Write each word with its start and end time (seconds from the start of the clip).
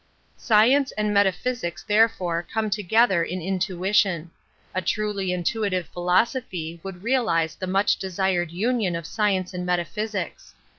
L 0.29 0.33
Science 0.37 0.91
and 0.93 1.13
metaphysics 1.13 1.83
therefore 1.83 2.41
come 2.51 2.71
together 2.71 3.23
in 3.23 3.39
intuition, 3.39 4.31
A 4.73 4.81
truly 4.81 5.31
intuitive 5.31 5.85
philosophy 5.89 6.79
would 6.81 7.03
realize 7.03 7.53
the 7.53 7.67
much 7.67 7.97
desired 7.97 8.49
union 8.49 8.95
of 8.95 9.05
science 9.05 9.53
and 9.53 9.63
metaphysics. 9.63 10.55